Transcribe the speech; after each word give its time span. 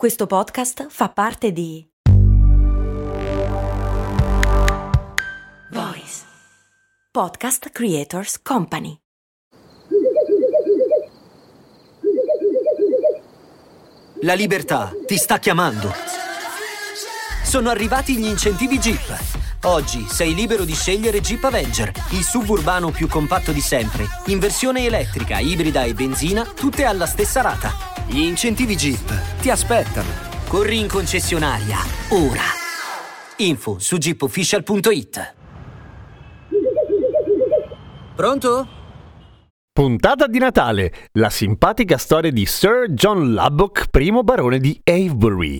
Questo 0.00 0.26
podcast 0.26 0.86
fa 0.88 1.10
parte 1.10 1.52
di 1.52 1.86
Voice 5.72 6.24
Podcast 7.10 7.68
Creators 7.68 8.40
Company. 8.40 8.98
La 14.22 14.32
libertà 14.32 14.90
ti 15.06 15.18
sta 15.18 15.38
chiamando. 15.38 15.92
Sono 17.44 17.68
arrivati 17.68 18.16
gli 18.16 18.24
incentivi 18.24 18.78
Jeep. 18.78 19.39
Oggi 19.64 20.06
sei 20.08 20.34
libero 20.34 20.64
di 20.64 20.72
scegliere 20.72 21.20
Jeep 21.20 21.44
Avenger, 21.44 21.92
il 22.12 22.22
suburbano 22.22 22.90
più 22.90 23.06
compatto 23.06 23.52
di 23.52 23.60
sempre, 23.60 24.06
in 24.26 24.38
versione 24.38 24.86
elettrica, 24.86 25.38
ibrida 25.38 25.84
e 25.84 25.92
benzina, 25.92 26.44
tutte 26.44 26.84
alla 26.84 27.04
stessa 27.04 27.42
rata. 27.42 27.70
Gli 28.06 28.20
incentivi 28.20 28.74
Jeep 28.74 29.38
ti 29.40 29.50
aspettano. 29.50 30.08
Corri 30.48 30.78
in 30.78 30.88
concessionaria, 30.88 31.76
ora. 32.08 32.40
Info 33.36 33.78
su 33.78 33.98
jeepofficial.it. 33.98 35.34
Pronto? 38.16 38.68
Puntata 39.72 40.26
di 40.26 40.38
Natale, 40.38 41.08
la 41.12 41.28
simpatica 41.28 41.98
storia 41.98 42.30
di 42.30 42.46
Sir 42.46 42.92
John 42.92 43.34
Lubbock, 43.34 43.90
primo 43.90 44.22
barone 44.22 44.58
di 44.58 44.80
Avebury. 44.84 45.58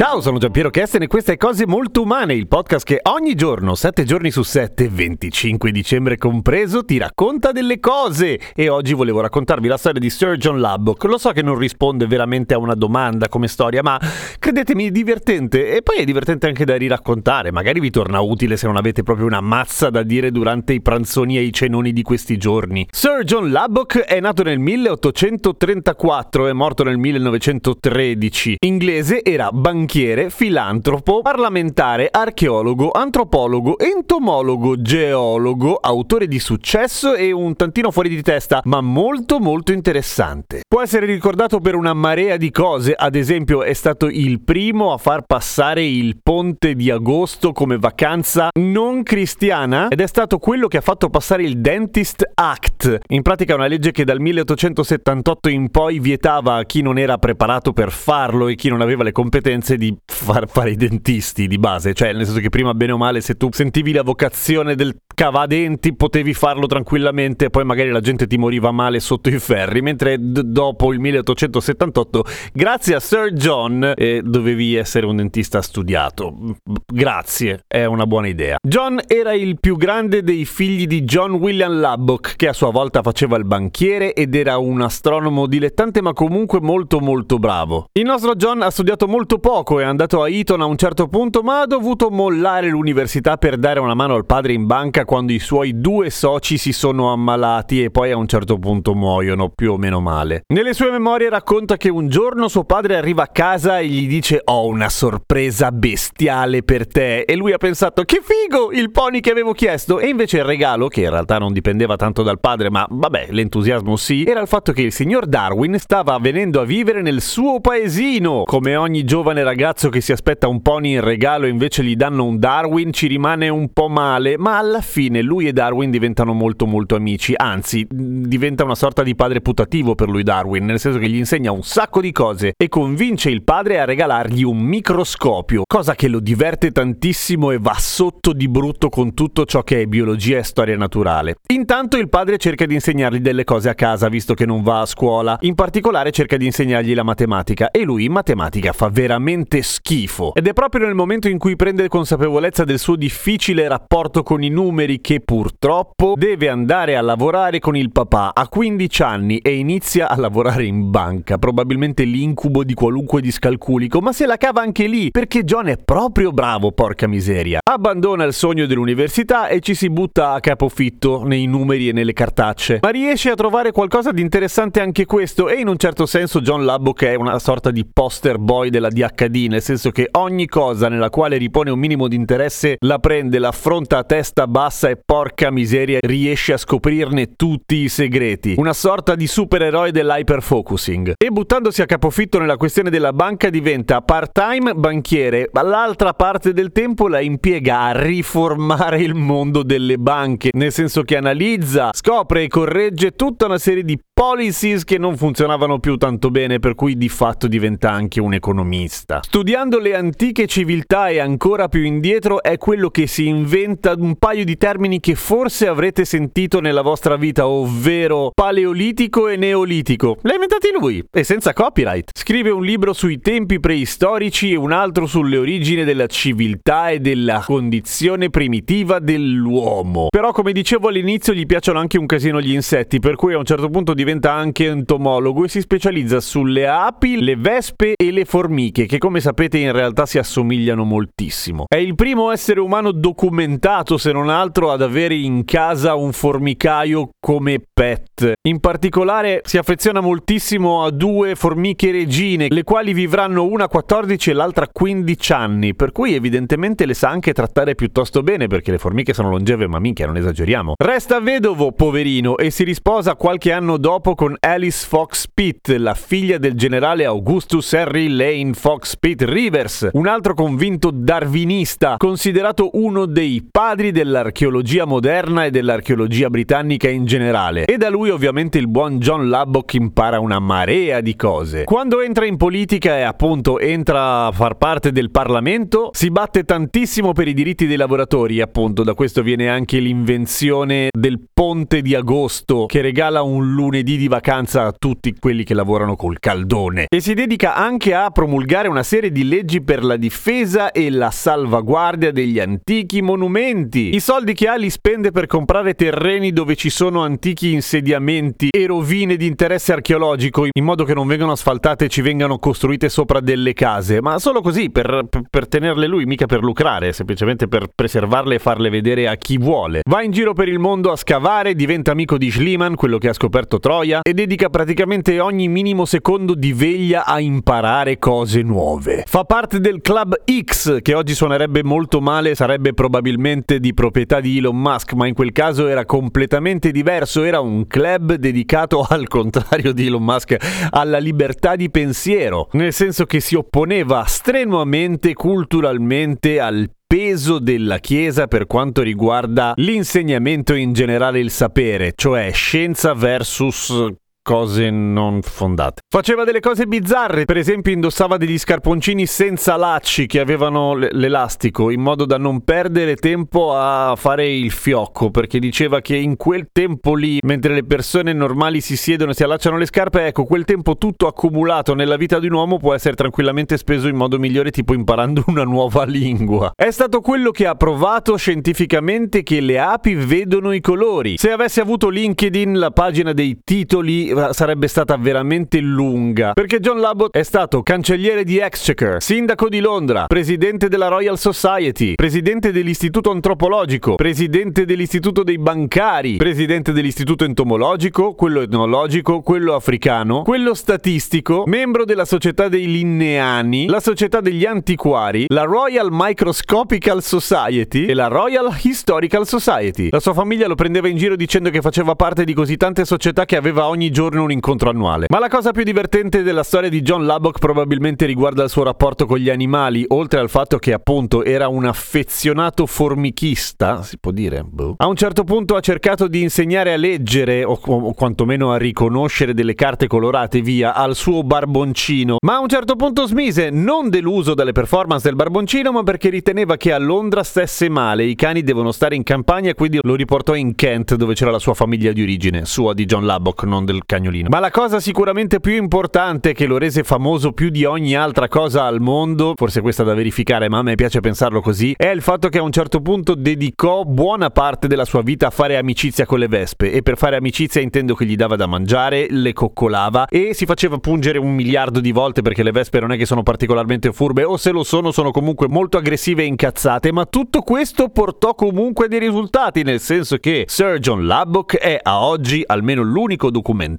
Ciao, 0.00 0.22
sono 0.22 0.38
Giampiero 0.38 0.70
Kesten 0.70 1.02
e 1.02 1.08
queste 1.08 1.36
Cose 1.36 1.66
Molto 1.66 2.00
Umane, 2.00 2.32
il 2.32 2.48
podcast 2.48 2.86
che 2.86 3.00
ogni 3.02 3.34
giorno, 3.34 3.74
7 3.74 4.04
giorni 4.04 4.30
su 4.30 4.42
7, 4.42 4.88
25 4.88 5.70
dicembre 5.70 6.16
compreso, 6.16 6.86
ti 6.86 6.96
racconta 6.96 7.52
delle 7.52 7.80
cose. 7.80 8.40
E 8.54 8.70
oggi 8.70 8.94
volevo 8.94 9.20
raccontarvi 9.20 9.68
la 9.68 9.76
storia 9.76 10.00
di 10.00 10.08
Sir 10.08 10.38
John 10.38 10.58
Lubbock. 10.58 11.04
Lo 11.04 11.18
so 11.18 11.32
che 11.32 11.42
non 11.42 11.58
risponde 11.58 12.06
veramente 12.06 12.54
a 12.54 12.58
una 12.58 12.74
domanda 12.74 13.28
come 13.28 13.46
storia, 13.46 13.82
ma 13.82 14.00
credetemi 14.38 14.86
è 14.86 14.90
divertente 14.90 15.70
e 15.70 15.82
poi 15.82 15.98
è 15.98 16.04
divertente 16.04 16.46
anche 16.46 16.64
da 16.64 16.76
riraccontare. 16.76 17.52
Magari 17.52 17.78
vi 17.78 17.90
torna 17.90 18.20
utile 18.20 18.56
se 18.56 18.66
non 18.66 18.78
avete 18.78 19.02
proprio 19.02 19.26
una 19.26 19.42
mazza 19.42 19.90
da 19.90 20.02
dire 20.02 20.30
durante 20.30 20.72
i 20.72 20.80
pranzoni 20.80 21.36
e 21.36 21.42
i 21.42 21.52
cenoni 21.52 21.92
di 21.92 22.00
questi 22.00 22.38
giorni. 22.38 22.88
Sir 22.90 23.22
John 23.24 23.50
Lubbock 23.50 23.98
è 23.98 24.18
nato 24.18 24.44
nel 24.44 24.60
1834 24.60 26.48
e 26.48 26.54
morto 26.54 26.84
nel 26.84 26.96
1913. 26.96 28.56
Inglese, 28.60 29.22
era 29.22 29.50
banchiere, 29.52 29.88
filantropo, 29.90 31.20
parlamentare, 31.20 32.08
archeologo, 32.12 32.92
antropologo, 32.92 33.76
entomologo, 33.76 34.80
geologo, 34.80 35.74
autore 35.74 36.28
di 36.28 36.38
successo 36.38 37.14
e 37.14 37.32
un 37.32 37.56
tantino 37.56 37.90
fuori 37.90 38.08
di 38.08 38.22
testa, 38.22 38.60
ma 38.66 38.80
molto 38.80 39.40
molto 39.40 39.72
interessante. 39.72 40.60
Può 40.68 40.80
essere 40.80 41.06
ricordato 41.06 41.58
per 41.58 41.74
una 41.74 41.92
marea 41.92 42.36
di 42.36 42.52
cose, 42.52 42.94
ad 42.94 43.16
esempio 43.16 43.64
è 43.64 43.72
stato 43.72 44.06
il 44.06 44.40
primo 44.40 44.92
a 44.92 44.96
far 44.96 45.24
passare 45.26 45.84
il 45.84 46.18
ponte 46.22 46.74
di 46.74 46.88
agosto 46.88 47.50
come 47.50 47.76
vacanza 47.76 48.50
non 48.60 49.02
cristiana 49.02 49.88
ed 49.88 50.00
è 50.00 50.06
stato 50.06 50.38
quello 50.38 50.68
che 50.68 50.76
ha 50.76 50.82
fatto 50.82 51.10
passare 51.10 51.42
il 51.42 51.58
Dentist 51.58 52.30
Act, 52.32 52.98
in 53.08 53.22
pratica 53.22 53.56
una 53.56 53.66
legge 53.66 53.90
che 53.90 54.04
dal 54.04 54.20
1878 54.20 55.48
in 55.48 55.68
poi 55.70 55.98
vietava 55.98 56.54
a 56.54 56.64
chi 56.64 56.80
non 56.80 56.96
era 56.96 57.18
preparato 57.18 57.72
per 57.72 57.90
farlo 57.90 58.46
e 58.46 58.54
chi 58.54 58.68
non 58.68 58.82
aveva 58.82 59.02
le 59.02 59.10
competenze 59.10 59.78
di 59.80 59.96
far 60.04 60.46
fare 60.46 60.72
i 60.72 60.76
dentisti 60.76 61.48
di 61.48 61.56
base, 61.56 61.94
cioè 61.94 62.12
nel 62.12 62.26
senso 62.26 62.40
che 62.40 62.50
prima 62.50 62.74
bene 62.74 62.92
o 62.92 62.98
male 62.98 63.22
se 63.22 63.36
tu 63.36 63.48
sentivi 63.50 63.92
la 63.92 64.02
vocazione 64.02 64.74
del 64.74 64.94
cavadenti 65.20 65.94
potevi 65.94 66.32
farlo 66.32 66.64
tranquillamente 66.64 67.50
poi 67.50 67.62
magari 67.62 67.90
la 67.90 68.00
gente 68.00 68.26
ti 68.26 68.38
moriva 68.38 68.70
male 68.70 69.00
sotto 69.00 69.28
i 69.28 69.38
ferri, 69.38 69.82
mentre 69.82 70.16
d- 70.18 70.40
dopo 70.40 70.94
il 70.94 70.98
1878 70.98 72.24
grazie 72.54 72.94
a 72.94 73.00
Sir 73.00 73.30
John 73.34 73.92
eh, 73.94 74.22
dovevi 74.24 74.76
essere 74.76 75.04
un 75.04 75.16
dentista 75.16 75.60
studiato. 75.60 76.56
Grazie, 76.90 77.64
è 77.68 77.84
una 77.84 78.06
buona 78.06 78.28
idea. 78.28 78.56
John 78.66 78.98
era 79.06 79.34
il 79.34 79.60
più 79.60 79.76
grande 79.76 80.22
dei 80.22 80.46
figli 80.46 80.86
di 80.86 81.02
John 81.02 81.32
William 81.32 81.78
Lubbock 81.78 82.36
che 82.36 82.48
a 82.48 82.54
sua 82.54 82.70
volta 82.70 83.02
faceva 83.02 83.36
il 83.36 83.44
banchiere 83.44 84.14
ed 84.14 84.34
era 84.34 84.56
un 84.56 84.80
astronomo 84.80 85.46
dilettante 85.46 86.00
ma 86.00 86.14
comunque 86.14 86.62
molto 86.62 86.98
molto 86.98 87.38
bravo. 87.38 87.88
Il 87.92 88.04
nostro 88.04 88.34
John 88.36 88.62
ha 88.62 88.70
studiato 88.70 89.06
molto 89.06 89.38
poco, 89.38 89.80
è 89.80 89.84
andato 89.84 90.22
a 90.22 90.30
Eton 90.30 90.62
a 90.62 90.64
un 90.64 90.78
certo 90.78 91.08
punto 91.08 91.42
ma 91.42 91.60
ha 91.60 91.66
dovuto 91.66 92.08
mollare 92.08 92.70
l'università 92.70 93.36
per 93.36 93.58
dare 93.58 93.80
una 93.80 93.92
mano 93.92 94.14
al 94.14 94.24
padre 94.24 94.54
in 94.54 94.64
banca 94.64 95.04
quando 95.10 95.32
i 95.32 95.40
suoi 95.40 95.80
due 95.80 96.08
soci 96.08 96.56
si 96.56 96.72
sono 96.72 97.10
ammalati 97.10 97.82
e 97.82 97.90
poi 97.90 98.12
a 98.12 98.16
un 98.16 98.28
certo 98.28 98.60
punto 98.60 98.94
muoiono 98.94 99.48
più 99.48 99.72
o 99.72 99.76
meno 99.76 100.00
male. 100.00 100.42
Nelle 100.54 100.72
sue 100.72 100.92
memorie 100.92 101.28
racconta 101.28 101.76
che 101.76 101.88
un 101.88 102.08
giorno 102.08 102.46
suo 102.46 102.62
padre 102.62 102.94
arriva 102.94 103.24
a 103.24 103.26
casa 103.26 103.80
e 103.80 103.88
gli 103.88 104.06
dice 104.06 104.40
ho 104.44 104.66
una 104.66 104.88
sorpresa 104.88 105.72
bestiale 105.72 106.62
per 106.62 106.86
te. 106.86 107.22
E 107.22 107.34
lui 107.34 107.52
ha 107.52 107.58
pensato 107.58 108.04
che 108.04 108.20
figo 108.22 108.70
il 108.70 108.92
pony 108.92 109.18
che 109.18 109.32
avevo 109.32 109.52
chiesto. 109.52 109.98
E 109.98 110.06
invece 110.06 110.36
il 110.36 110.44
regalo 110.44 110.86
che 110.86 111.00
in 111.00 111.10
realtà 111.10 111.38
non 111.38 111.52
dipendeva 111.52 111.96
tanto 111.96 112.22
dal 112.22 112.38
padre 112.38 112.70
ma 112.70 112.86
vabbè 112.88 113.30
l'entusiasmo 113.30 113.96
sì 113.96 114.22
era 114.24 114.40
il 114.40 114.46
fatto 114.46 114.70
che 114.70 114.82
il 114.82 114.92
signor 114.92 115.26
Darwin 115.26 115.76
stava 115.80 116.16
venendo 116.20 116.60
a 116.60 116.64
vivere 116.64 117.02
nel 117.02 117.20
suo 117.20 117.58
paesino. 117.58 118.44
Come 118.44 118.76
ogni 118.76 119.02
giovane 119.02 119.42
ragazzo 119.42 119.88
che 119.88 120.00
si 120.00 120.12
aspetta 120.12 120.46
un 120.46 120.62
pony 120.62 120.92
in 120.92 121.00
regalo 121.00 121.46
e 121.46 121.48
invece 121.48 121.82
gli 121.82 121.96
danno 121.96 122.26
un 122.26 122.38
Darwin 122.38 122.92
ci 122.92 123.08
rimane 123.08 123.48
un 123.48 123.72
po' 123.72 123.88
male 123.88 124.38
ma 124.38 124.56
alla 124.56 124.80
lui 125.22 125.46
e 125.46 125.52
Darwin 125.52 125.90
diventano 125.90 126.32
molto 126.32 126.66
molto 126.66 126.94
amici 126.94 127.34
anzi 127.36 127.86
diventa 127.88 128.64
una 128.64 128.74
sorta 128.74 129.02
di 129.02 129.14
padre 129.14 129.40
putativo 129.40 129.94
per 129.94 130.08
lui 130.08 130.22
Darwin 130.22 130.64
nel 130.64 130.80
senso 130.80 130.98
che 130.98 131.08
gli 131.08 131.16
insegna 131.16 131.52
un 131.52 131.62
sacco 131.62 132.00
di 132.00 132.12
cose 132.12 132.52
e 132.56 132.68
convince 132.68 133.30
il 133.30 133.42
padre 133.42 133.80
a 133.80 133.84
regalargli 133.84 134.42
un 134.42 134.58
microscopio 134.58 135.62
cosa 135.66 135.94
che 135.94 136.08
lo 136.08 136.20
diverte 136.20 136.72
tantissimo 136.72 137.50
e 137.50 137.58
va 137.58 137.76
sotto 137.78 138.32
di 138.32 138.48
brutto 138.48 138.88
con 138.88 139.14
tutto 139.14 139.44
ciò 139.44 139.62
che 139.62 139.82
è 139.82 139.86
biologia 139.86 140.38
e 140.38 140.42
storia 140.42 140.76
naturale. 140.76 141.36
Intanto 141.48 141.96
il 141.96 142.08
padre 142.08 142.38
cerca 142.38 142.66
di 142.66 142.74
insegnargli 142.74 143.18
delle 143.18 143.44
cose 143.44 143.68
a 143.68 143.74
casa 143.74 144.08
visto 144.08 144.34
che 144.34 144.46
non 144.46 144.62
va 144.62 144.80
a 144.80 144.86
scuola, 144.86 145.36
in 145.42 145.54
particolare 145.54 146.10
cerca 146.10 146.36
di 146.36 146.46
insegnargli 146.46 146.94
la 146.94 147.02
matematica 147.02 147.70
e 147.70 147.82
lui 147.84 148.04
in 148.04 148.12
matematica 148.12 148.72
fa 148.72 148.88
veramente 148.88 149.62
schifo. 149.62 150.34
Ed 150.34 150.46
è 150.46 150.52
proprio 150.52 150.86
nel 150.86 150.94
momento 150.94 151.28
in 151.28 151.38
cui 151.38 151.56
prende 151.56 151.88
consapevolezza 151.88 152.64
del 152.64 152.78
suo 152.78 152.96
difficile 152.96 153.68
rapporto 153.68 154.22
con 154.22 154.42
i 154.42 154.48
numeri 154.48 154.79
che 154.86 155.20
purtroppo 155.20 156.14
deve 156.16 156.48
andare 156.48 156.96
a 156.96 157.02
lavorare 157.02 157.58
con 157.58 157.76
il 157.76 157.92
papà 157.92 158.32
a 158.34 158.48
15 158.48 159.02
anni 159.02 159.38
e 159.38 159.54
inizia 159.56 160.08
a 160.08 160.16
lavorare 160.16 160.64
in 160.64 160.90
banca, 160.90 161.36
probabilmente 161.36 162.04
l'incubo 162.04 162.64
di 162.64 162.72
qualunque 162.72 163.20
discalculico, 163.20 164.00
ma 164.00 164.12
se 164.12 164.24
la 164.24 164.38
cava 164.38 164.62
anche 164.62 164.86
lì 164.86 165.10
perché 165.10 165.44
John 165.44 165.66
è 165.66 165.76
proprio 165.76 166.30
bravo, 166.30 166.72
porca 166.72 167.06
miseria. 167.06 167.58
Abbandona 167.62 168.24
il 168.24 168.32
sogno 168.32 168.64
dell'università 168.64 169.48
e 169.48 169.60
ci 169.60 169.74
si 169.74 169.90
butta 169.90 170.32
a 170.32 170.40
capofitto 170.40 171.24
nei 171.24 171.44
numeri 171.46 171.90
e 171.90 171.92
nelle 171.92 172.14
cartacce. 172.14 172.78
Ma 172.80 172.88
riesce 172.88 173.30
a 173.30 173.34
trovare 173.34 173.72
qualcosa 173.72 174.12
di 174.12 174.22
interessante 174.22 174.80
anche 174.80 175.04
questo 175.04 175.48
e 175.50 175.60
in 175.60 175.68
un 175.68 175.76
certo 175.76 176.06
senso 176.06 176.40
John 176.40 176.64
Lubbock 176.64 177.04
è 177.04 177.16
una 177.16 177.38
sorta 177.38 177.70
di 177.70 177.84
poster 177.84 178.38
boy 178.38 178.70
della 178.70 178.88
DHD, 178.88 179.46
nel 179.50 179.62
senso 179.62 179.90
che 179.90 180.08
ogni 180.12 180.46
cosa 180.46 180.88
nella 180.88 181.10
quale 181.10 181.36
ripone 181.36 181.70
un 181.70 181.78
minimo 181.78 182.08
di 182.08 182.16
interesse 182.16 182.76
la 182.80 182.98
prende, 182.98 183.38
l'affronta 183.38 183.98
a 183.98 184.04
testa 184.04 184.46
bassa 184.46 184.68
e 184.70 184.96
porca 185.04 185.50
miseria 185.50 185.98
riesce 186.00 186.52
a 186.52 186.56
scoprirne 186.56 187.34
tutti 187.34 187.76
i 187.76 187.88
segreti. 187.88 188.54
Una 188.56 188.72
sorta 188.72 189.14
di 189.14 189.26
supereroe 189.26 189.90
dell'hyperfocusing. 189.90 191.14
E 191.16 191.30
buttandosi 191.30 191.82
a 191.82 191.86
capofitto 191.86 192.38
nella 192.38 192.56
questione 192.56 192.90
della 192.90 193.12
banca 193.12 193.50
diventa 193.50 194.00
part-time 194.00 194.74
banchiere, 194.74 195.50
l'altra 195.52 196.14
parte 196.14 196.52
del 196.52 196.72
tempo 196.72 197.08
la 197.08 197.20
impiega 197.20 197.80
a 197.80 198.02
riformare 198.02 199.00
il 199.00 199.14
mondo 199.14 199.62
delle 199.62 199.98
banche, 199.98 200.50
nel 200.52 200.72
senso 200.72 201.02
che 201.02 201.16
analizza, 201.16 201.90
scopre 201.92 202.44
e 202.44 202.48
corregge 202.48 203.12
tutta 203.12 203.46
una 203.46 203.58
serie 203.58 203.82
di 203.82 203.98
policies 204.12 204.84
che 204.84 204.98
non 204.98 205.16
funzionavano 205.16 205.78
più 205.78 205.96
tanto 205.96 206.30
bene, 206.30 206.58
per 206.58 206.74
cui 206.74 206.96
di 206.96 207.08
fatto 207.08 207.48
diventa 207.48 207.90
anche 207.90 208.20
un 208.20 208.34
economista. 208.34 209.20
Studiando 209.22 209.78
le 209.78 209.94
antiche 209.94 210.46
civiltà 210.46 211.08
e 211.08 211.18
ancora 211.20 211.68
più 211.68 211.82
indietro 211.82 212.42
è 212.42 212.58
quello 212.58 212.90
che 212.90 213.06
si 213.06 213.26
inventa 213.26 213.94
un 213.96 214.16
paio 214.16 214.44
di 214.44 214.58
termini 214.60 215.00
che 215.00 215.14
forse 215.14 215.66
avrete 215.66 216.04
sentito 216.04 216.60
nella 216.60 216.82
vostra 216.82 217.16
vita, 217.16 217.48
ovvero 217.48 218.30
paleolitico 218.34 219.26
e 219.28 219.36
neolitico. 219.36 220.18
L'ha 220.20 220.34
inventati 220.34 220.68
lui 220.78 221.02
e 221.10 221.24
senza 221.24 221.54
copyright. 221.54 222.10
Scrive 222.14 222.50
un 222.50 222.62
libro 222.62 222.92
sui 222.92 223.20
tempi 223.20 223.58
preistorici 223.58 224.52
e 224.52 224.56
un 224.56 224.72
altro 224.72 225.06
sulle 225.06 225.38
origini 225.38 225.82
della 225.82 226.06
civiltà 226.08 226.90
e 226.90 227.00
della 227.00 227.42
condizione 227.42 228.28
primitiva 228.28 228.98
dell'uomo. 228.98 230.08
Però 230.10 230.30
come 230.32 230.52
dicevo 230.52 230.88
all'inizio 230.88 231.32
gli 231.32 231.46
piacciono 231.46 231.78
anche 231.78 231.96
un 231.96 232.04
casino 232.04 232.38
gli 232.38 232.52
insetti, 232.52 232.98
per 232.98 233.16
cui 233.16 233.32
a 233.32 233.38
un 233.38 233.46
certo 233.46 233.70
punto 233.70 233.94
diventa 233.94 234.34
anche 234.34 234.66
entomologo 234.66 235.44
e 235.44 235.48
si 235.48 235.62
specializza 235.62 236.20
sulle 236.20 236.68
api, 236.68 237.22
le 237.22 237.36
vespe 237.36 237.94
e 237.96 238.10
le 238.10 238.26
formiche, 238.26 238.84
che 238.84 238.98
come 238.98 239.20
sapete 239.20 239.56
in 239.56 239.72
realtà 239.72 240.04
si 240.04 240.18
assomigliano 240.18 240.84
moltissimo. 240.84 241.64
È 241.66 241.76
il 241.76 241.94
primo 241.94 242.30
essere 242.30 242.60
umano 242.60 242.92
documentato, 242.92 243.96
se 243.96 244.12
non 244.12 244.28
altro, 244.28 244.48
ad 244.50 244.82
avere 244.82 245.14
in 245.14 245.44
casa 245.44 245.94
un 245.94 246.12
formicaio 246.12 247.10
come 247.20 247.60
pet. 247.72 248.32
In 248.48 248.58
particolare 248.58 249.42
si 249.44 249.58
affeziona 249.58 250.00
moltissimo 250.00 250.84
a 250.84 250.90
due 250.90 251.36
formiche 251.36 251.92
regine, 251.92 252.48
le 252.48 252.64
quali 252.64 252.92
vivranno 252.92 253.44
una 253.44 253.64
a 253.64 253.68
14 253.68 254.30
e 254.30 254.32
l'altra 254.32 254.64
a 254.64 254.68
15 254.72 255.32
anni, 255.32 255.74
per 255.74 255.92
cui 255.92 256.14
evidentemente 256.14 256.86
le 256.86 256.94
sa 256.94 257.08
anche 257.08 257.32
trattare 257.32 257.74
piuttosto 257.74 258.22
bene, 258.22 258.48
perché 258.48 258.72
le 258.72 258.78
formiche 258.78 259.12
sono 259.12 259.30
longeve, 259.30 259.68
ma 259.68 259.78
minchia, 259.78 260.06
non 260.06 260.16
esageriamo. 260.16 260.74
Resta 260.76 261.20
vedovo, 261.20 261.72
poverino, 261.72 262.36
e 262.36 262.50
si 262.50 262.64
risposa 262.64 263.14
qualche 263.14 263.52
anno 263.52 263.76
dopo 263.76 264.14
con 264.14 264.36
Alice 264.40 264.86
Fox 264.86 265.26
Pitt, 265.32 265.68
la 265.68 265.94
figlia 265.94 266.38
del 266.38 266.54
generale 266.54 267.04
Augustus 267.04 267.72
Henry 267.72 268.08
Lane 268.08 268.54
Fox 268.54 268.96
Pitt 268.96 269.22
Rivers, 269.22 269.90
un 269.92 270.06
altro 270.06 270.34
convinto 270.34 270.90
darwinista, 270.90 271.96
considerato 271.96 272.70
uno 272.72 273.06
dei 273.06 273.46
padri 273.48 273.90
dell'archeologia 274.40 274.86
moderna 274.86 275.44
e 275.44 275.50
dell'archeologia 275.50 276.30
britannica 276.30 276.88
in 276.88 277.04
generale. 277.04 277.66
E 277.66 277.76
da 277.76 277.90
lui 277.90 278.08
ovviamente 278.08 278.56
il 278.56 278.68
buon 278.68 278.98
John 278.98 279.28
Lubbock 279.28 279.74
impara 279.74 280.18
una 280.18 280.38
marea 280.38 281.02
di 281.02 281.14
cose. 281.14 281.64
Quando 281.64 282.00
entra 282.00 282.24
in 282.24 282.38
politica 282.38 282.96
e 282.96 283.02
appunto 283.02 283.58
entra 283.58 284.26
a 284.26 284.32
far 284.32 284.56
parte 284.56 284.92
del 284.92 285.10
Parlamento, 285.10 285.90
si 285.92 286.10
batte 286.10 286.44
tantissimo 286.44 287.12
per 287.12 287.28
i 287.28 287.34
diritti 287.34 287.66
dei 287.66 287.76
lavoratori, 287.76 288.40
appunto 288.40 288.82
da 288.82 288.94
questo 288.94 289.22
viene 289.22 289.50
anche 289.50 289.78
l'invenzione 289.78 290.88
del 290.90 291.20
ponte 291.32 291.82
di 291.82 291.94
agosto 291.94 292.64
che 292.64 292.80
regala 292.80 293.20
un 293.20 293.52
lunedì 293.52 293.98
di 293.98 294.08
vacanza 294.08 294.64
a 294.64 294.72
tutti 294.72 295.14
quelli 295.18 295.44
che 295.44 295.52
lavorano 295.52 295.96
col 295.96 296.18
caldone. 296.18 296.86
E 296.88 297.00
si 297.00 297.12
dedica 297.12 297.54
anche 297.54 297.92
a 297.92 298.10
promulgare 298.10 298.68
una 298.68 298.84
serie 298.84 299.12
di 299.12 299.28
leggi 299.28 299.60
per 299.60 299.84
la 299.84 299.96
difesa 299.96 300.72
e 300.72 300.88
la 300.88 301.10
salvaguardia 301.10 302.10
degli 302.10 302.38
antichi 302.40 303.02
monumenti. 303.02 303.94
I 303.94 304.00
soldi 304.00 304.28
che 304.34 304.48
ha 304.48 304.56
li 304.56 304.70
spende 304.70 305.10
per 305.10 305.26
comprare 305.26 305.74
terreni 305.74 306.32
dove 306.32 306.56
ci 306.56 306.70
sono 306.70 307.02
antichi 307.02 307.52
insediamenti 307.52 308.48
e 308.50 308.66
rovine 308.66 309.16
di 309.16 309.26
interesse 309.26 309.72
archeologico 309.72 310.46
in 310.50 310.64
modo 310.64 310.84
che 310.84 310.94
non 310.94 311.06
vengano 311.06 311.32
asfaltate 311.32 311.86
e 311.86 311.88
ci 311.88 312.02
vengano 312.02 312.38
costruite 312.38 312.88
sopra 312.88 313.20
delle 313.20 313.52
case, 313.52 314.00
ma 314.00 314.18
solo 314.18 314.40
così 314.40 314.70
per, 314.70 315.06
per 315.28 315.48
tenerle 315.48 315.86
lui, 315.86 316.04
mica 316.04 316.26
per 316.26 316.42
lucrare, 316.42 316.92
semplicemente 316.92 317.48
per 317.48 317.68
preservarle 317.74 318.36
e 318.36 318.38
farle 318.38 318.70
vedere 318.70 319.08
a 319.08 319.16
chi 319.16 319.38
vuole. 319.38 319.80
Va 319.88 320.02
in 320.02 320.10
giro 320.10 320.32
per 320.32 320.48
il 320.48 320.58
mondo 320.58 320.92
a 320.92 320.96
scavare, 320.96 321.54
diventa 321.54 321.92
amico 321.92 322.18
di 322.18 322.30
Schliemann, 322.30 322.74
quello 322.74 322.98
che 322.98 323.08
ha 323.08 323.12
scoperto 323.12 323.58
Troia, 323.58 324.00
e 324.02 324.14
dedica 324.14 324.48
praticamente 324.50 325.18
ogni 325.20 325.48
minimo 325.48 325.84
secondo 325.84 326.34
di 326.34 326.52
veglia 326.52 327.04
a 327.04 327.20
imparare 327.20 327.98
cose 327.98 328.42
nuove. 328.42 329.04
Fa 329.06 329.24
parte 329.24 329.60
del 329.60 329.80
Club 329.80 330.22
X, 330.42 330.82
che 330.82 330.94
oggi 330.94 331.14
suonerebbe 331.14 331.62
molto 331.62 332.00
male, 332.00 332.34
sarebbe 332.34 332.74
probabilmente 332.74 333.58
di 333.58 333.74
proprietà 333.74 334.19
di 334.20 334.38
Elon 334.38 334.56
Musk, 334.60 334.92
ma 334.92 335.06
in 335.06 335.14
quel 335.14 335.32
caso 335.32 335.66
era 335.66 335.84
completamente 335.84 336.70
diverso, 336.70 337.22
era 337.22 337.40
un 337.40 337.66
club 337.66 338.14
dedicato 338.14 338.84
al 338.88 339.08
contrario 339.08 339.72
di 339.72 339.86
Elon 339.86 340.02
Musk 340.02 340.36
alla 340.70 340.98
libertà 340.98 341.56
di 341.56 341.70
pensiero, 341.70 342.48
nel 342.52 342.72
senso 342.72 343.06
che 343.06 343.20
si 343.20 343.34
opponeva 343.34 344.04
strenuamente 344.06 345.12
culturalmente 345.14 346.40
al 346.40 346.70
peso 346.86 347.38
della 347.38 347.78
Chiesa 347.78 348.26
per 348.26 348.46
quanto 348.46 348.82
riguarda 348.82 349.52
l'insegnamento 349.56 350.54
in 350.54 350.72
generale 350.72 351.20
il 351.20 351.30
sapere, 351.30 351.92
cioè 351.94 352.32
scienza 352.32 352.94
versus 352.94 353.92
cose 354.22 354.70
non 354.70 355.22
fondate. 355.22 355.82
Faceva 355.88 356.24
delle 356.24 356.40
cose 356.40 356.66
bizzarre, 356.66 357.24
per 357.24 357.36
esempio 357.36 357.72
indossava 357.72 358.16
degli 358.16 358.38
scarponcini 358.38 359.06
senza 359.06 359.56
lacci 359.56 360.06
che 360.06 360.20
avevano 360.20 360.74
l- 360.74 360.88
l'elastico 360.92 361.70
in 361.70 361.80
modo 361.80 362.04
da 362.04 362.18
non 362.18 362.42
perdere 362.42 362.96
tempo 362.96 363.54
a 363.56 363.94
fare 363.96 364.28
il 364.28 364.50
fiocco, 364.50 365.10
perché 365.10 365.38
diceva 365.38 365.80
che 365.80 365.96
in 365.96 366.16
quel 366.16 366.48
tempo 366.52 366.94
lì, 366.94 367.18
mentre 367.22 367.54
le 367.54 367.64
persone 367.64 368.12
normali 368.12 368.60
si 368.60 368.76
siedono 368.76 369.12
e 369.12 369.14
si 369.14 369.22
allacciano 369.22 369.56
le 369.56 369.66
scarpe, 369.66 370.06
ecco, 370.06 370.24
quel 370.24 370.44
tempo 370.44 370.76
tutto 370.76 371.06
accumulato 371.06 371.74
nella 371.74 371.96
vita 371.96 372.18
di 372.18 372.26
un 372.26 372.34
uomo 372.34 372.58
può 372.58 372.74
essere 372.74 372.94
tranquillamente 372.94 373.56
speso 373.56 373.88
in 373.88 373.96
modo 373.96 374.18
migliore, 374.18 374.50
tipo 374.50 374.74
imparando 374.74 375.24
una 375.28 375.44
nuova 375.44 375.84
lingua. 375.84 376.52
È 376.54 376.70
stato 376.70 377.00
quello 377.00 377.30
che 377.30 377.46
ha 377.46 377.54
provato 377.54 378.16
scientificamente 378.16 379.22
che 379.22 379.40
le 379.40 379.58
api 379.58 379.94
vedono 379.94 380.52
i 380.52 380.60
colori. 380.60 381.16
Se 381.16 381.30
avesse 381.30 381.60
avuto 381.60 381.88
LinkedIn, 381.88 382.58
la 382.58 382.70
pagina 382.70 383.12
dei 383.12 383.38
titoli 383.42 384.09
sarebbe 384.32 384.68
stata 384.68 384.96
veramente 384.96 385.60
lunga, 385.60 386.32
perché 386.32 386.60
John 386.60 386.80
Lubbock 386.80 387.16
è 387.16 387.22
stato 387.22 387.62
cancelliere 387.62 388.24
di 388.24 388.38
Exchequer, 388.38 389.02
sindaco 389.02 389.48
di 389.48 389.60
Londra, 389.60 390.06
presidente 390.06 390.68
della 390.68 390.88
Royal 390.88 391.18
Society, 391.18 391.94
presidente 391.94 392.52
dell'Istituto 392.52 393.10
Antropologico, 393.10 393.94
presidente 393.94 394.64
dell'Istituto 394.64 395.22
dei 395.22 395.38
Bancari, 395.38 396.16
presidente 396.16 396.72
dell'Istituto 396.72 397.24
Entomologico, 397.24 398.14
quello 398.14 398.40
etnologico, 398.40 399.20
quello 399.20 399.54
africano, 399.54 400.22
quello 400.22 400.54
statistico, 400.54 401.44
membro 401.46 401.84
della 401.84 402.04
Società 402.04 402.48
dei 402.48 402.70
Linneani, 402.70 403.66
la 403.66 403.80
Società 403.80 404.20
degli 404.20 404.44
Antiquari, 404.44 405.26
la 405.28 405.44
Royal 405.44 405.88
Microscopical 405.90 407.02
Society 407.02 407.86
e 407.86 407.94
la 407.94 408.08
Royal 408.08 408.54
Historical 408.60 409.26
Society. 409.26 409.88
La 409.90 410.00
sua 410.00 410.14
famiglia 410.14 410.46
lo 410.46 410.54
prendeva 410.54 410.88
in 410.88 410.96
giro 410.96 411.16
dicendo 411.16 411.50
che 411.50 411.60
faceva 411.60 411.94
parte 411.94 412.24
di 412.24 412.34
così 412.34 412.56
tante 412.56 412.84
società 412.84 413.24
che 413.24 413.36
aveva 413.36 413.68
ogni 413.68 413.90
giorno 413.90 413.98
giorno 414.00 414.22
un 414.22 414.32
incontro 414.32 414.70
annuale. 414.70 415.04
Ma 415.10 415.18
la 415.18 415.28
cosa 415.28 415.52
più 415.52 415.62
divertente 415.62 416.22
della 416.22 416.42
storia 416.42 416.70
di 416.70 416.80
John 416.80 417.04
Lubbock 417.04 417.38
probabilmente 417.38 418.06
riguarda 418.06 418.42
il 418.42 418.48
suo 418.48 418.62
rapporto 418.62 419.04
con 419.04 419.18
gli 419.18 419.28
animali, 419.28 419.84
oltre 419.88 420.20
al 420.20 420.30
fatto 420.30 420.56
che 420.56 420.72
appunto 420.72 421.22
era 421.22 421.48
un 421.48 421.66
affezionato 421.66 422.64
formichista, 422.64 423.82
si 423.82 423.98
può 423.98 424.10
dire, 424.10 424.42
boh. 424.42 424.76
A 424.78 424.86
un 424.86 424.96
certo 424.96 425.22
punto 425.24 425.54
ha 425.54 425.60
cercato 425.60 426.08
di 426.08 426.22
insegnare 426.22 426.72
a 426.72 426.76
leggere 426.76 427.44
o, 427.44 427.60
o 427.62 427.92
quantomeno 427.92 428.52
a 428.52 428.56
riconoscere 428.56 429.34
delle 429.34 429.54
carte 429.54 429.86
colorate 429.86 430.40
via 430.40 430.72
al 430.72 430.94
suo 430.94 431.22
barboncino, 431.22 432.16
ma 432.24 432.36
a 432.36 432.40
un 432.40 432.48
certo 432.48 432.76
punto 432.76 433.04
smise, 433.04 433.50
non 433.50 433.90
deluso 433.90 434.32
dalle 434.32 434.52
performance 434.52 435.06
del 435.06 435.14
barboncino, 435.14 435.72
ma 435.72 435.82
perché 435.82 436.08
riteneva 436.08 436.56
che 436.56 436.72
a 436.72 436.78
Londra 436.78 437.22
stesse 437.22 437.68
male, 437.68 438.04
i 438.04 438.14
cani 438.14 438.42
devono 438.42 438.72
stare 438.72 438.96
in 438.96 439.02
campagna, 439.02 439.52
quindi 439.52 439.78
lo 439.82 439.94
riportò 439.94 440.34
in 440.34 440.54
Kent 440.54 440.94
dove 440.94 441.12
c'era 441.12 441.30
la 441.30 441.38
sua 441.38 441.52
famiglia 441.52 441.92
di 441.92 442.00
origine, 442.00 442.46
sua 442.46 442.72
di 442.72 442.86
John 442.86 443.04
Lubbock, 443.04 443.42
non 443.42 443.66
del 443.66 443.82
cagnolino. 443.90 444.28
Ma 444.30 444.38
la 444.38 444.52
cosa 444.52 444.78
sicuramente 444.78 445.40
più 445.40 445.54
importante 445.54 446.32
che 446.32 446.46
lo 446.46 446.58
rese 446.58 446.84
famoso 446.84 447.32
più 447.32 447.48
di 447.48 447.64
ogni 447.64 447.96
altra 447.96 448.28
cosa 448.28 448.64
al 448.64 448.80
mondo, 448.80 449.32
forse 449.34 449.60
questa 449.60 449.82
da 449.82 449.94
verificare, 449.94 450.48
ma 450.48 450.58
a 450.58 450.62
me 450.62 450.76
piace 450.76 451.00
pensarlo 451.00 451.40
così, 451.40 451.74
è 451.76 451.88
il 451.88 452.00
fatto 452.00 452.28
che 452.28 452.38
a 452.38 452.42
un 452.42 452.52
certo 452.52 452.80
punto 452.80 453.16
dedicò 453.16 453.82
buona 453.82 454.30
parte 454.30 454.68
della 454.68 454.84
sua 454.84 455.02
vita 455.02 455.26
a 455.26 455.30
fare 455.30 455.56
amicizia 455.56 456.06
con 456.06 456.20
le 456.20 456.28
vespe 456.28 456.70
e 456.70 456.82
per 456.82 456.96
fare 456.96 457.16
amicizia 457.16 457.60
intendo 457.60 457.96
che 457.96 458.04
gli 458.04 458.14
dava 458.14 458.36
da 458.36 458.46
mangiare, 458.46 459.08
le 459.10 459.32
coccolava 459.32 460.06
e 460.06 460.34
si 460.34 460.46
faceva 460.46 460.78
pungere 460.78 461.18
un 461.18 461.34
miliardo 461.34 461.80
di 461.80 461.90
volte 461.90 462.22
perché 462.22 462.44
le 462.44 462.52
vespe 462.52 462.78
non 462.78 462.92
è 462.92 462.96
che 462.96 463.06
sono 463.06 463.24
particolarmente 463.24 463.90
furbe 463.90 464.22
o 464.22 464.36
se 464.36 464.52
lo 464.52 464.62
sono 464.62 464.92
sono 464.92 465.10
comunque 465.10 465.48
molto 465.48 465.78
aggressive 465.78 466.22
e 466.22 466.26
incazzate, 466.26 466.92
ma 466.92 467.06
tutto 467.06 467.40
questo 467.40 467.88
portò 467.88 468.36
comunque 468.36 468.86
dei 468.86 469.00
risultati, 469.00 469.64
nel 469.64 469.80
senso 469.80 470.18
che 470.18 470.44
Sir 470.46 470.78
John 470.78 471.04
Lubbock 471.04 471.56
è 471.56 471.80
a 471.82 472.04
oggi 472.04 472.44
almeno 472.46 472.82
l'unico 472.82 473.30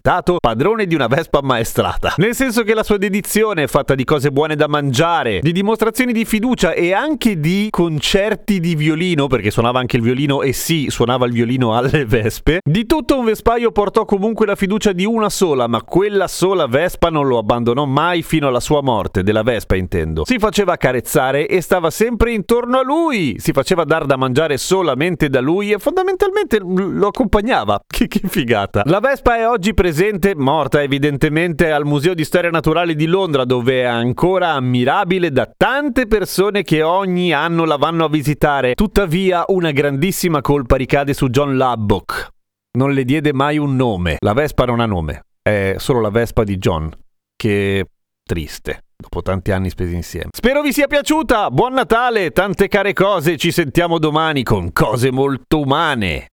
documentato 0.01 0.37
padrone 0.39 0.87
di 0.87 0.95
una 0.95 1.07
vespa 1.07 1.39
ammaestrata. 1.39 2.15
Nel 2.17 2.33
senso 2.33 2.63
che 2.63 2.73
la 2.73 2.83
sua 2.83 2.97
dedizione 2.97 3.63
è 3.63 3.67
fatta 3.67 3.93
di 3.93 4.03
cose 4.03 4.31
buone 4.31 4.55
da 4.55 4.67
mangiare, 4.67 5.39
di 5.41 5.51
dimostrazioni 5.51 6.11
di 6.11 6.25
fiducia 6.25 6.73
e 6.73 6.93
anche 6.93 7.39
di 7.39 7.67
concerti 7.69 8.59
di 8.59 8.75
violino, 8.75 9.27
perché 9.27 9.51
suonava 9.51 9.79
anche 9.79 9.97
il 9.97 10.01
violino 10.01 10.41
e 10.41 10.53
sì, 10.53 10.87
suonava 10.89 11.27
il 11.27 11.33
violino 11.33 11.75
alle 11.75 12.05
vespe. 12.05 12.59
Di 12.63 12.85
tutto 12.85 13.19
un 13.19 13.25
vespaio 13.25 13.71
portò 13.71 14.05
comunque 14.05 14.45
la 14.47 14.55
fiducia 14.55 14.91
di 14.91 15.05
una 15.05 15.29
sola, 15.29 15.67
ma 15.67 15.83
quella 15.83 16.27
sola 16.27 16.65
vespa 16.65 17.09
non 17.09 17.27
lo 17.27 17.37
abbandonò 17.37 17.85
mai 17.85 18.23
fino 18.23 18.47
alla 18.47 18.59
sua 18.59 18.81
morte, 18.81 19.21
della 19.23 19.43
vespa 19.43 19.75
intendo. 19.75 20.25
Si 20.25 20.39
faceva 20.39 20.77
carezzare 20.77 21.47
e 21.47 21.61
stava 21.61 21.91
sempre 21.91 22.31
intorno 22.31 22.79
a 22.79 22.83
lui, 22.83 23.35
si 23.37 23.51
faceva 23.51 23.83
dar 23.83 24.05
da 24.05 24.17
mangiare 24.17 24.57
solamente 24.57 25.29
da 25.29 25.41
lui 25.41 25.71
e 25.71 25.77
fondamentalmente 25.77 26.59
lo 26.59 27.07
accompagnava. 27.07 27.79
Che, 27.91 28.07
che 28.07 28.21
figata. 28.23 28.83
La 28.85 29.01
vespa 29.01 29.35
è 29.35 29.45
oggi 29.45 29.73
presente 29.73 29.90
presente, 29.91 30.35
morta 30.37 30.81
evidentemente 30.81 31.69
al 31.69 31.85
Museo 31.85 32.13
di 32.13 32.23
Storia 32.23 32.49
Naturale 32.49 32.95
di 32.95 33.07
Londra, 33.07 33.43
dove 33.43 33.81
è 33.81 33.83
ancora 33.83 34.51
ammirabile 34.51 35.31
da 35.31 35.51
tante 35.53 36.07
persone 36.07 36.63
che 36.63 36.81
ogni 36.81 37.33
anno 37.33 37.65
la 37.65 37.75
vanno 37.75 38.05
a 38.05 38.07
visitare. 38.07 38.73
Tuttavia, 38.73 39.43
una 39.49 39.71
grandissima 39.71 40.39
colpa 40.39 40.77
ricade 40.77 41.13
su 41.13 41.27
John 41.27 41.57
Lubbock. 41.57 42.29
Non 42.77 42.93
le 42.93 43.03
diede 43.03 43.33
mai 43.33 43.57
un 43.57 43.75
nome. 43.75 44.15
La 44.19 44.31
Vespa 44.31 44.63
non 44.63 44.79
ha 44.79 44.85
nome, 44.85 45.25
è 45.41 45.75
solo 45.77 45.99
la 45.99 46.09
Vespa 46.09 46.45
di 46.45 46.57
John. 46.57 46.89
Che 47.35 47.85
triste 48.23 48.83
dopo 48.95 49.21
tanti 49.21 49.51
anni 49.51 49.69
spesi 49.69 49.93
insieme. 49.93 50.29
Spero 50.31 50.61
vi 50.61 50.71
sia 50.71 50.87
piaciuta, 50.87 51.51
buon 51.51 51.73
Natale, 51.73 52.31
tante 52.31 52.69
care 52.69 52.93
cose, 52.93 53.35
ci 53.35 53.51
sentiamo 53.51 53.99
domani 53.99 54.43
con 54.43 54.71
cose 54.71 55.11
molto 55.11 55.59
umane. 55.59 56.27